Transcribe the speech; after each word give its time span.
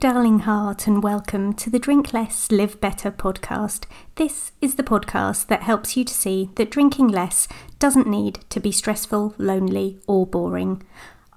darling 0.00 0.38
heart, 0.40 0.86
and 0.86 1.02
welcome 1.02 1.52
to 1.52 1.68
the 1.68 1.78
Drink 1.78 2.14
Less, 2.14 2.50
Live 2.50 2.80
Better 2.80 3.10
podcast. 3.10 3.84
This 4.14 4.52
is 4.62 4.76
the 4.76 4.82
podcast 4.82 5.48
that 5.48 5.64
helps 5.64 5.94
you 5.94 6.04
to 6.04 6.14
see 6.14 6.48
that 6.54 6.70
drinking 6.70 7.08
less 7.08 7.46
doesn't 7.78 8.06
need 8.06 8.38
to 8.48 8.60
be 8.60 8.72
stressful, 8.72 9.34
lonely, 9.36 9.98
or 10.06 10.26
boring. 10.26 10.82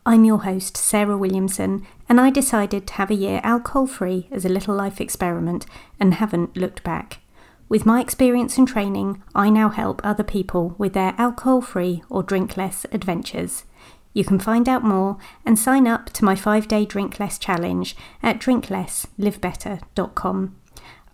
I'm 0.06 0.24
your 0.24 0.44
host, 0.44 0.78
Sarah 0.78 1.18
Williamson, 1.18 1.86
and 2.08 2.22
I 2.22 2.30
decided 2.30 2.88
to 2.88 2.94
have 2.94 3.12
a 3.12 3.16
year 3.16 3.42
alcohol 3.44 3.86
free 3.86 4.30
as 4.32 4.46
a 4.46 4.50
little 4.50 4.76
life 4.76 5.02
experiment 5.02 5.66
and 6.00 6.14
haven't 6.14 6.56
looked 6.56 6.86
back. 6.86 7.20
With 7.68 7.86
my 7.86 8.00
experience 8.00 8.58
and 8.58 8.66
training, 8.66 9.22
I 9.36 9.50
now 9.50 9.68
help 9.68 10.00
other 10.06 10.24
people 10.24 10.74
with 10.78 10.94
their 10.94 11.16
alcohol 11.18 11.60
free 11.60 12.02
or 12.10 12.24
drink 12.24 12.56
less 12.56 12.86
adventures. 12.94 13.66
You 14.14 14.24
can 14.24 14.40
find 14.40 14.70
out 14.70 14.84
more 14.84 15.18
and 15.46 15.58
sign 15.58 15.88
up 15.88 16.12
to 16.14 16.24
my 16.24 16.36
five 16.36 16.68
day 16.68 16.86
Drink 16.86 17.20
Less 17.20 17.40
challenge 17.40 17.96
at 18.22 18.40
drinklesslivebetter.com. 18.40 20.56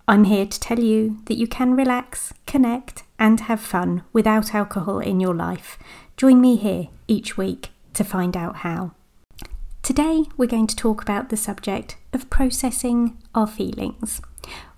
I'm 0.06 0.24
here 0.24 0.46
to 0.46 0.60
tell 0.60 0.80
you 0.80 1.18
that 1.26 1.36
you 1.36 1.46
can 1.46 1.76
relax, 1.76 2.32
connect, 2.46 3.04
and 3.18 3.40
have 3.40 3.60
fun 3.60 4.02
without 4.12 4.54
alcohol 4.54 4.98
in 4.98 5.20
your 5.20 5.34
life. 5.34 5.78
Join 6.16 6.40
me 6.40 6.56
here 6.56 6.88
each 7.06 7.36
week 7.36 7.68
to 7.94 8.04
find 8.04 8.36
out 8.36 8.56
how. 8.56 8.92
Today, 9.82 10.24
we're 10.36 10.46
going 10.46 10.66
to 10.66 10.76
talk 10.76 11.00
about 11.00 11.30
the 11.30 11.36
subject 11.36 11.96
of 12.12 12.28
processing 12.28 13.16
our 13.34 13.46
feelings. 13.46 14.20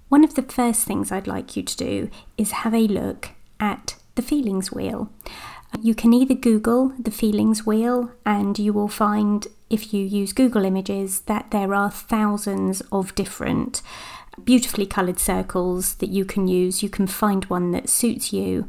One 0.09 0.23
of 0.23 0.35
the 0.35 0.43
first 0.43 0.85
things 0.85 1.11
I'd 1.11 1.27
like 1.27 1.57
you 1.57 1.63
to 1.63 1.77
do 1.77 2.11
is 2.37 2.53
have 2.53 2.75
a 2.75 2.87
look 2.87 3.31
at 3.59 3.97
the 4.15 4.23
feelings 4.23 4.71
wheel. 4.71 5.11
You 5.81 5.95
can 5.95 6.13
either 6.13 6.35
Google 6.35 6.93
the 6.99 7.11
feelings 7.11 7.67
wheel, 7.67 8.13
and 8.25 8.59
you 8.59 8.73
will 8.73 8.89
find, 8.89 9.47
if 9.71 9.93
you 9.93 10.05
use 10.05 10.33
Google 10.33 10.65
Images, 10.65 11.23
that 11.23 11.51
there 11.51 11.75
are 11.75 11.91
thousands 11.91 12.83
of 12.93 13.15
different 13.15 13.83
beautifully 14.45 14.87
coloured 14.87 15.19
circles 15.19 15.95
that 15.97 16.09
you 16.09 16.25
can 16.25 16.49
use. 16.49 16.83
You 16.83 16.89
can 16.89 17.07
find 17.07 17.45
one 17.47 17.71
that 17.73 17.89
suits 17.89 18.33
you 18.33 18.67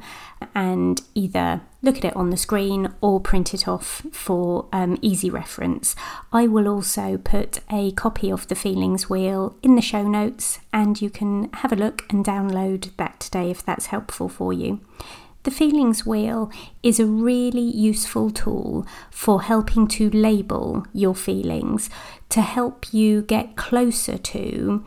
and 0.54 1.02
either 1.16 1.62
look 1.82 1.98
at 1.98 2.06
it 2.06 2.16
on 2.16 2.30
the 2.30 2.38
screen 2.38 2.94
or 3.02 3.20
print 3.20 3.54
it 3.54 3.68
off 3.68 4.06
for 4.12 4.68
um, 4.74 4.98
easy 5.02 5.30
reference. 5.30 5.96
I 6.32 6.48
will 6.48 6.68
also 6.68 7.18
put 7.18 7.60
a 7.72 7.92
copy 7.94 8.30
of 8.30 8.48
the 8.48 8.56
feelings 8.56 9.10
wheel 9.10 9.56
in 9.64 9.76
the 9.76 9.82
show 9.82 10.04
notes 10.04 10.60
and 10.72 11.02
you 11.02 11.10
can 11.10 11.50
have 11.54 11.72
a 11.72 11.78
look 11.78 12.04
and 12.10 12.26
download 12.26 12.96
that 12.98 13.20
today 13.20 13.50
if 13.50 13.64
that's 13.66 13.88
helpful 13.88 14.30
for 14.30 14.52
you. 14.54 14.82
The 15.44 15.52
feelings 15.52 16.06
wheel 16.06 16.50
is 16.84 17.00
a 17.00 17.06
really 17.06 17.62
useful 17.62 18.32
tool 18.32 18.88
for 19.12 19.42
helping 19.42 19.88
to 19.90 20.10
label 20.10 20.86
your 20.94 21.14
feelings 21.14 21.90
to 22.30 22.42
help 22.42 22.94
you 22.94 23.22
get 23.22 23.58
closer 23.58 24.18
to 24.18 24.86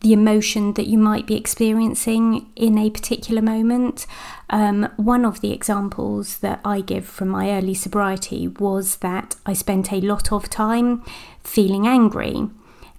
the 0.00 0.12
emotion 0.12 0.74
that 0.74 0.86
you 0.86 0.98
might 0.98 1.26
be 1.26 1.34
experiencing 1.34 2.48
in 2.54 2.78
a 2.78 2.90
particular 2.90 3.42
moment. 3.42 4.06
Um, 4.50 4.88
one 4.96 5.24
of 5.24 5.40
the 5.40 5.52
examples 5.52 6.38
that 6.38 6.60
I 6.64 6.82
give 6.82 7.06
from 7.06 7.28
my 7.28 7.50
early 7.50 7.74
sobriety 7.74 8.46
was 8.46 8.96
that 8.96 9.34
I 9.44 9.54
spent 9.54 9.92
a 9.92 10.00
lot 10.00 10.30
of 10.30 10.48
time 10.48 11.02
feeling 11.42 11.88
angry. 11.88 12.48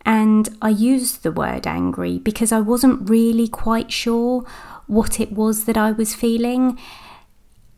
And 0.05 0.49
I 0.61 0.69
used 0.69 1.23
the 1.23 1.31
word 1.31 1.67
angry 1.67 2.17
because 2.19 2.51
I 2.51 2.59
wasn't 2.61 3.09
really 3.09 3.47
quite 3.47 3.91
sure 3.91 4.45
what 4.87 5.19
it 5.19 5.31
was 5.31 5.65
that 5.65 5.77
I 5.77 5.91
was 5.91 6.15
feeling. 6.15 6.79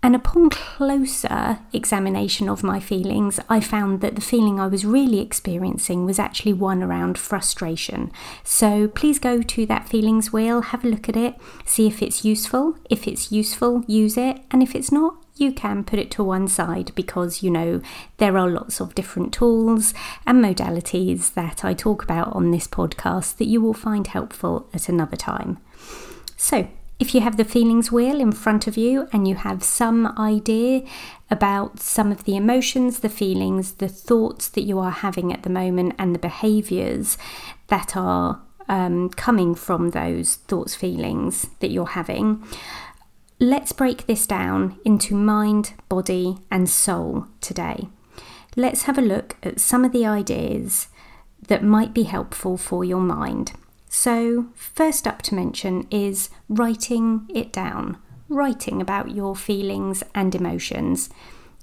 And 0.02 0.16
upon 0.16 0.50
closer 0.50 1.60
examination 1.74 2.48
of 2.48 2.64
my 2.64 2.80
feelings, 2.80 3.38
I 3.50 3.60
found 3.60 4.00
that 4.00 4.16
the 4.16 4.22
feeling 4.22 4.58
I 4.58 4.68
was 4.68 4.86
really 4.86 5.20
experiencing 5.20 6.06
was 6.06 6.18
actually 6.18 6.54
one 6.54 6.82
around 6.82 7.18
frustration. 7.18 8.10
So 8.46 8.88
please 8.88 9.20
go 9.20 9.42
to 9.42 9.66
that 9.66 9.90
feelings 9.90 10.32
wheel, 10.32 10.62
have 10.62 10.86
a 10.86 10.88
look 10.88 11.10
at 11.10 11.18
it, 11.18 11.36
see 11.66 11.86
if 11.86 12.02
it's 12.02 12.24
useful. 12.24 12.78
If 12.90 13.10
it's 13.10 13.30
useful, 13.30 13.84
use 13.88 14.16
it. 14.16 14.42
And 14.52 14.64
if 14.64 14.74
it's 14.74 14.92
not, 14.92 15.18
you 15.36 15.52
can 15.52 15.84
put 15.84 16.00
it 16.00 16.12
to 16.12 16.24
one 16.24 16.48
side 16.48 16.94
because 16.96 17.42
you 17.44 17.50
know 17.50 17.82
there 18.18 18.38
are 18.38 18.50
lots 18.50 18.80
of 18.80 18.96
different 18.96 19.34
tools 19.34 19.94
and 20.26 20.44
modalities 20.44 21.34
that 21.34 21.64
I 21.64 21.74
talk 21.74 22.04
about 22.04 22.34
on 22.34 22.52
this 22.52 22.68
podcast 22.68 23.38
that 23.38 23.48
you 23.48 23.62
will 23.62 23.74
find 23.74 24.08
helpful 24.08 24.70
at 24.74 24.90
another 24.90 25.16
time. 25.16 25.58
So, 26.36 26.70
if 27.00 27.16
you 27.16 27.22
have 27.22 27.38
the 27.38 27.46
feelings 27.46 27.92
wheel 27.92 28.20
in 28.20 28.34
front 28.34 28.68
of 28.68 28.76
you 28.76 29.08
and 29.14 29.28
you 29.28 29.36
have 29.36 29.64
some 29.64 30.08
idea 30.20 30.84
about 31.32 31.80
some 31.80 32.12
of 32.12 32.26
the 32.26 32.36
emotions, 32.36 33.00
the 33.00 33.10
feelings, 33.10 33.74
the 33.74 33.88
thoughts 33.88 34.50
that 34.50 34.64
you 34.64 34.80
are 34.80 34.92
having 34.92 35.32
at 35.32 35.44
the 35.44 35.50
moment, 35.50 35.96
and 35.98 36.14
the 36.14 36.20
behaviors 36.20 37.18
that 37.68 37.96
are 37.96 38.42
um, 38.68 39.10
coming 39.10 39.56
from 39.56 39.92
those 39.92 40.36
thoughts, 40.36 40.76
feelings 40.76 41.48
that 41.62 41.72
you're 41.72 41.88
having, 41.88 42.46
let's 43.40 43.72
break 43.72 44.06
this 44.06 44.28
down 44.28 44.78
into 44.84 45.16
mind, 45.16 45.74
body, 45.88 46.38
and 46.52 46.70
soul 46.70 47.28
today. 47.40 47.88
Let's 48.58 48.84
have 48.84 48.98
a 48.98 49.02
look 49.02 49.38
at 49.42 49.62
some 49.62 49.86
of 49.86 49.94
the 49.94 50.06
ideas 50.06 50.90
that 51.48 51.64
might 51.64 51.94
be 51.94 52.04
helpful 52.04 52.58
for 52.58 52.84
your 52.84 53.00
mind. 53.00 53.54
So, 53.90 54.50
first 54.54 55.08
up 55.08 55.24
to 55.24 55.36
mention 55.36 55.88
is 55.90 56.30
writing 56.48 57.28
it 57.34 57.52
down, 57.52 57.98
writing 58.30 58.82
about 58.82 59.16
your 59.16 59.36
feelings 59.36 60.04
and 60.14 60.34
emotions, 60.36 61.10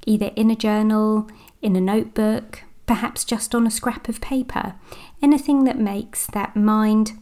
either 0.06 0.32
in 0.34 0.50
a 0.50 0.56
journal, 0.56 1.30
in 1.62 1.76
a 1.76 1.80
notebook, 1.80 2.64
perhaps 2.86 3.24
just 3.24 3.54
on 3.54 3.64
a 3.64 3.70
scrap 3.70 4.08
of 4.08 4.20
paper. 4.20 4.74
Anything 5.22 5.64
that 5.64 5.78
makes 5.78 6.26
that 6.26 6.56
mind 6.56 7.12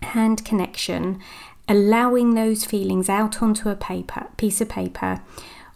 hand 0.00 0.46
connection, 0.46 1.20
allowing 1.68 2.34
those 2.34 2.64
feelings 2.64 3.10
out 3.10 3.42
onto 3.42 3.68
a 3.68 3.76
paper, 3.76 4.28
piece 4.38 4.62
of 4.62 4.68
paper, 4.70 5.22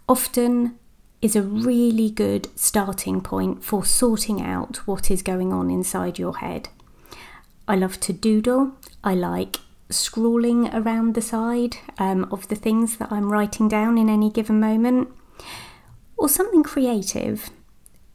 often 0.08 0.78
is 1.20 1.36
a 1.36 1.42
really 1.42 2.10
good 2.10 2.48
starting 2.58 3.20
point 3.20 3.62
for 3.62 3.84
sorting 3.84 4.40
out 4.40 4.78
what 4.86 5.10
is 5.10 5.22
going 5.22 5.52
on 5.52 5.70
inside 5.70 6.18
your 6.18 6.38
head. 6.38 6.70
I 7.68 7.76
love 7.76 7.98
to 8.00 8.12
doodle. 8.12 8.72
I 9.02 9.14
like 9.14 9.56
scrawling 9.90 10.68
around 10.74 11.14
the 11.14 11.22
side 11.22 11.76
um, 11.98 12.28
of 12.30 12.48
the 12.48 12.54
things 12.54 12.96
that 12.96 13.12
I'm 13.12 13.32
writing 13.32 13.68
down 13.68 13.98
in 13.98 14.08
any 14.08 14.30
given 14.30 14.60
moment. 14.60 15.08
Or 16.16 16.28
something 16.28 16.62
creative. 16.62 17.50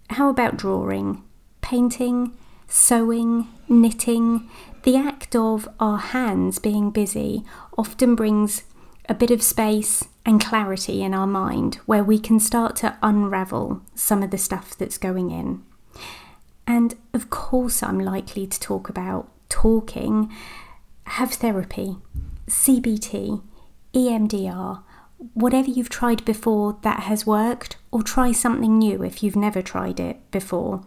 How 0.10 0.30
about 0.30 0.58
drawing, 0.58 1.24
painting, 1.62 2.36
sewing, 2.68 3.48
knitting? 3.70 4.50
The 4.84 4.98
act 4.98 5.36
of 5.36 5.70
our 5.80 5.98
hands 5.98 6.58
being 6.60 6.90
busy 6.92 7.44
often 7.78 8.16
brings 8.16 8.64
a 9.08 9.14
bit 9.14 9.32
of 9.32 9.44
space 9.44 10.06
and 10.26 10.44
clarity 10.44 11.02
in 11.02 11.14
our 11.14 11.28
mind 11.28 11.76
where 11.86 12.04
we 12.04 12.20
can 12.20 12.40
start 12.40 12.76
to 12.78 12.98
unravel 13.02 13.82
some 13.96 14.24
of 14.24 14.32
the 14.32 14.38
stuff 14.38 14.78
that's 14.78 14.98
going 14.98 15.32
in. 15.32 15.64
And 16.66 16.96
of 17.14 17.30
course, 17.30 17.84
I'm 17.84 18.00
likely 18.00 18.48
to 18.48 18.60
talk 18.60 18.90
about 18.90 19.30
talking, 19.52 20.32
have 21.06 21.34
therapy, 21.34 21.98
CBT, 22.48 23.44
EMDR, 23.94 24.82
whatever 25.34 25.70
you've 25.70 25.90
tried 25.90 26.26
before 26.26 26.80
that 26.82 27.02
has 27.02 27.28
worked, 27.28 27.78
or 27.92 28.02
try 28.02 28.32
something 28.32 28.80
new 28.80 29.04
if 29.04 29.22
you've 29.22 29.36
never 29.36 29.62
tried 29.62 30.00
it 30.00 30.20
before. 30.32 30.84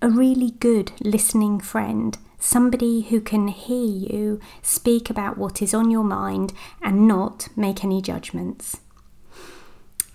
A 0.00 0.08
really 0.08 0.52
good 0.52 0.92
listening 1.00 1.60
friend, 1.60 2.16
somebody 2.38 3.02
who 3.02 3.20
can 3.20 3.48
hear 3.48 3.84
you 3.84 4.40
speak 4.62 5.10
about 5.10 5.36
what 5.36 5.60
is 5.60 5.74
on 5.74 5.90
your 5.90 6.04
mind 6.04 6.52
and 6.80 7.08
not 7.08 7.48
make 7.56 7.84
any 7.84 8.00
judgments. 8.00 8.78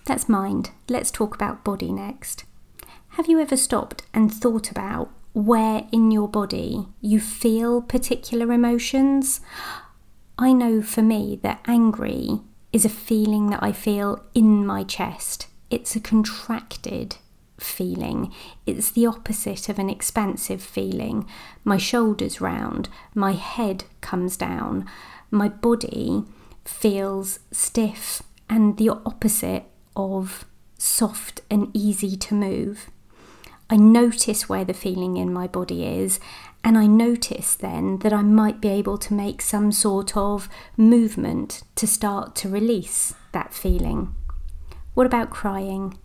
That's 0.06 0.30
mind. 0.30 0.72
Let's 0.88 1.12
talk 1.12 1.36
about 1.36 1.64
body 1.64 1.91
next. 1.91 2.46
Have 3.09 3.28
you 3.28 3.40
ever 3.40 3.58
stopped 3.58 4.03
and 4.14 4.34
thought 4.34 4.72
about 4.72 5.11
where 5.46 5.88
in 5.91 6.12
your 6.12 6.28
body 6.28 6.88
you 7.02 7.20
feel 7.20 7.82
particular 7.82 8.52
emotions. 8.52 9.41
I 10.38 10.53
know 10.53 10.82
for 10.82 11.02
me 11.02 11.40
that 11.44 11.62
angry 11.66 12.41
is 12.72 12.86
a 12.86 12.90
feeling 12.90 13.50
that 13.50 13.64
I 13.64 13.72
feel 13.72 14.24
in 14.34 14.66
my 14.66 14.84
chest. 14.84 15.47
It's 15.70 15.96
a 15.96 16.00
contracted 16.00 17.18
feeling. 17.59 18.34
It's 18.66 18.91
the 18.91 19.06
opposite 19.06 19.70
of 19.70 19.80
an 19.80 19.90
expansive 19.90 20.62
feeling. 20.62 21.28
My 21.64 21.78
shoulders 21.78 22.40
round, 22.42 22.90
my 23.14 23.34
head 23.34 23.85
comes 24.02 24.38
down, 24.38 24.85
my 25.32 25.50
body 25.50 26.24
feels 26.66 27.40
stiff 27.52 28.24
and 28.50 28.78
the 28.78 28.90
opposite 28.90 29.66
of 29.96 30.46
soft 30.78 31.42
and 31.50 31.70
easy 31.74 32.16
to 32.16 32.34
move. 32.34 32.90
I 33.70 33.76
notice 33.76 34.50
where 34.50 34.66
the 34.66 34.74
feeling 34.74 35.18
in 35.18 35.32
my 35.32 35.46
body 35.46 35.86
is, 35.86 36.20
and 36.64 36.78
I 36.78 36.88
notice 36.88 37.56
then 37.56 38.00
that 38.00 38.12
I 38.12 38.24
might 38.24 38.60
be 38.60 38.70
able 38.70 38.98
to 38.98 39.14
make 39.14 39.42
some 39.42 39.72
sort 39.72 40.18
of 40.18 40.50
movement 40.76 41.64
to 41.76 41.86
start 41.86 42.36
to 42.38 42.50
release 42.50 43.14
that 43.32 43.54
feeling. 43.54 44.16
What 44.94 45.06
about 45.06 45.30
crying 45.30 45.98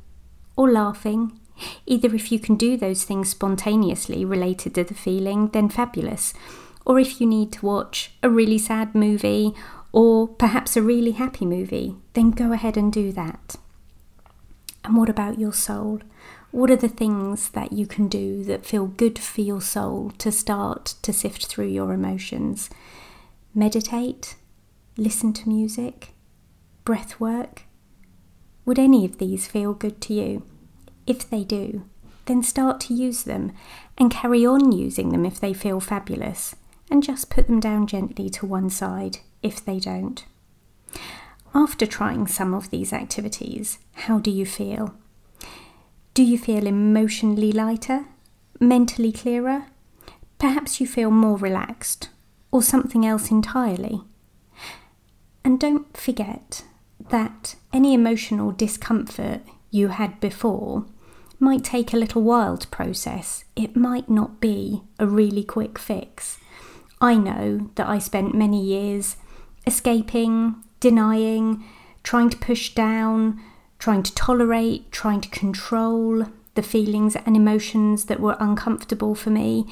or 0.56 0.70
laughing? 0.70 1.40
Either 1.86 2.14
if 2.14 2.30
you 2.30 2.38
can 2.38 2.56
do 2.56 2.76
those 2.76 3.04
things 3.04 3.30
spontaneously 3.30 4.24
related 4.24 4.74
to 4.74 4.84
the 4.84 4.94
feeling, 4.94 5.48
then 5.48 5.68
fabulous. 5.68 6.34
Or 6.84 6.98
if 6.98 7.20
you 7.20 7.26
need 7.26 7.52
to 7.52 7.66
watch 7.66 8.12
a 8.22 8.28
really 8.28 8.58
sad 8.58 8.94
movie 8.94 9.54
or 9.90 10.28
perhaps 10.28 10.76
a 10.76 10.82
really 10.82 11.12
happy 11.12 11.46
movie, 11.46 11.96
then 12.12 12.30
go 12.30 12.52
ahead 12.52 12.76
and 12.76 12.92
do 12.92 13.10
that. 13.12 13.56
And 14.84 14.96
what 14.96 15.08
about 15.08 15.38
your 15.38 15.52
soul? 15.52 16.00
What 16.54 16.70
are 16.70 16.76
the 16.76 16.88
things 16.88 17.48
that 17.48 17.72
you 17.72 17.84
can 17.84 18.06
do 18.06 18.44
that 18.44 18.64
feel 18.64 18.86
good 18.86 19.18
for 19.18 19.40
your 19.40 19.60
soul 19.60 20.12
to 20.18 20.30
start 20.30 20.94
to 21.02 21.12
sift 21.12 21.46
through 21.46 21.66
your 21.66 21.92
emotions? 21.92 22.70
Meditate, 23.52 24.36
listen 24.96 25.32
to 25.32 25.48
music, 25.48 26.14
breath 26.84 27.18
work. 27.18 27.64
Would 28.64 28.78
any 28.78 29.04
of 29.04 29.18
these 29.18 29.48
feel 29.48 29.74
good 29.74 30.00
to 30.02 30.14
you? 30.14 30.46
If 31.08 31.28
they 31.28 31.42
do, 31.42 31.86
then 32.26 32.44
start 32.44 32.78
to 32.82 32.94
use 32.94 33.24
them 33.24 33.50
and 33.98 34.08
carry 34.08 34.46
on 34.46 34.70
using 34.70 35.08
them 35.08 35.26
if 35.26 35.40
they 35.40 35.54
feel 35.54 35.80
fabulous, 35.80 36.54
and 36.88 37.02
just 37.02 37.30
put 37.30 37.48
them 37.48 37.58
down 37.58 37.88
gently 37.88 38.30
to 38.30 38.46
one 38.46 38.70
side 38.70 39.18
if 39.42 39.64
they 39.64 39.80
don't. 39.80 40.24
After 41.52 41.84
trying 41.84 42.28
some 42.28 42.54
of 42.54 42.70
these 42.70 42.92
activities, 42.92 43.78
how 43.94 44.20
do 44.20 44.30
you 44.30 44.46
feel? 44.46 44.94
Do 46.14 46.22
you 46.22 46.38
feel 46.38 46.68
emotionally 46.68 47.50
lighter? 47.50 48.04
Mentally 48.60 49.10
clearer? 49.10 49.66
Perhaps 50.38 50.80
you 50.80 50.86
feel 50.86 51.10
more 51.10 51.36
relaxed, 51.36 52.08
or 52.52 52.62
something 52.62 53.04
else 53.04 53.32
entirely. 53.32 54.02
And 55.44 55.58
don't 55.58 55.96
forget 55.96 56.62
that 57.10 57.56
any 57.72 57.94
emotional 57.94 58.52
discomfort 58.52 59.40
you 59.72 59.88
had 59.88 60.20
before 60.20 60.86
might 61.40 61.64
take 61.64 61.92
a 61.92 61.96
little 61.96 62.22
while 62.22 62.56
to 62.58 62.68
process. 62.68 63.44
It 63.56 63.74
might 63.74 64.08
not 64.08 64.40
be 64.40 64.84
a 65.00 65.08
really 65.08 65.42
quick 65.42 65.80
fix. 65.80 66.38
I 67.00 67.16
know 67.16 67.70
that 67.74 67.88
I 67.88 67.98
spent 67.98 68.36
many 68.36 68.64
years 68.64 69.16
escaping, 69.66 70.54
denying, 70.78 71.64
trying 72.04 72.30
to 72.30 72.38
push 72.38 72.72
down, 72.72 73.40
trying 73.78 74.02
to 74.02 74.14
tolerate, 74.14 74.90
trying 74.92 75.20
to 75.20 75.28
control 75.28 76.26
the 76.54 76.62
feelings 76.62 77.16
and 77.16 77.36
emotions 77.36 78.06
that 78.06 78.20
were 78.20 78.36
uncomfortable 78.40 79.14
for 79.14 79.30
me, 79.30 79.66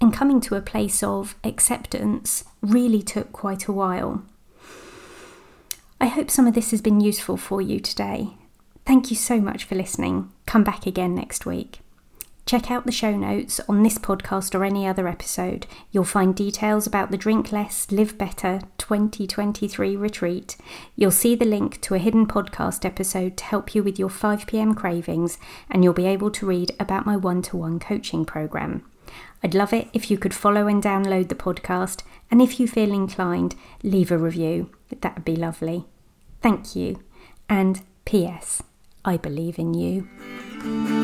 and 0.00 0.12
coming 0.12 0.40
to 0.40 0.54
a 0.54 0.60
place 0.60 1.02
of 1.02 1.34
acceptance 1.42 2.44
really 2.62 3.02
took 3.02 3.32
quite 3.32 3.66
a 3.66 3.72
while. 3.72 4.22
I 6.00 6.06
hope 6.06 6.30
some 6.30 6.46
of 6.46 6.54
this 6.54 6.70
has 6.70 6.80
been 6.80 7.00
useful 7.00 7.36
for 7.36 7.60
you 7.60 7.80
today. 7.80 8.34
Thank 8.86 9.10
you 9.10 9.16
so 9.16 9.40
much 9.40 9.64
for 9.64 9.74
listening. 9.74 10.30
Come 10.46 10.62
back 10.62 10.86
again 10.86 11.14
next 11.14 11.44
week. 11.44 11.80
Check 12.48 12.70
out 12.70 12.86
the 12.86 12.92
show 12.92 13.14
notes 13.14 13.60
on 13.68 13.82
this 13.82 13.98
podcast 13.98 14.54
or 14.54 14.64
any 14.64 14.86
other 14.86 15.06
episode. 15.06 15.66
You'll 15.92 16.04
find 16.04 16.34
details 16.34 16.86
about 16.86 17.10
the 17.10 17.18
Drink 17.18 17.52
Less, 17.52 17.92
Live 17.92 18.16
Better 18.16 18.62
2023 18.78 19.94
retreat. 19.96 20.56
You'll 20.96 21.10
see 21.10 21.34
the 21.34 21.44
link 21.44 21.78
to 21.82 21.92
a 21.92 21.98
hidden 21.98 22.26
podcast 22.26 22.86
episode 22.86 23.36
to 23.36 23.44
help 23.44 23.74
you 23.74 23.82
with 23.82 23.98
your 23.98 24.08
5pm 24.08 24.74
cravings, 24.74 25.36
and 25.68 25.84
you'll 25.84 25.92
be 25.92 26.06
able 26.06 26.30
to 26.30 26.46
read 26.46 26.74
about 26.80 27.04
my 27.04 27.18
one 27.18 27.42
to 27.42 27.56
one 27.58 27.78
coaching 27.78 28.24
program. 28.24 28.82
I'd 29.42 29.54
love 29.54 29.74
it 29.74 29.88
if 29.92 30.10
you 30.10 30.16
could 30.16 30.32
follow 30.32 30.66
and 30.68 30.82
download 30.82 31.28
the 31.28 31.34
podcast, 31.34 32.00
and 32.30 32.40
if 32.40 32.58
you 32.58 32.66
feel 32.66 32.94
inclined, 32.94 33.56
leave 33.82 34.10
a 34.10 34.16
review. 34.16 34.70
That 35.02 35.16
would 35.16 35.24
be 35.26 35.36
lovely. 35.36 35.84
Thank 36.40 36.74
you. 36.74 37.02
And 37.46 37.82
P.S. 38.06 38.62
I 39.04 39.18
believe 39.18 39.58
in 39.58 39.74
you. 39.74 40.97